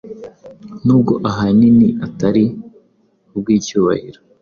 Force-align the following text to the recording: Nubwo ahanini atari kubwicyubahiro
Nubwo 0.85 1.13
ahanini 1.29 1.87
atari 2.05 2.43
kubwicyubahiro 3.27 4.19